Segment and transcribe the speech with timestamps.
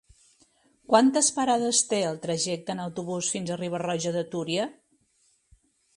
[0.93, 4.67] Quantes parades té el trajecte en autobús fins a Riba-roja de Túria?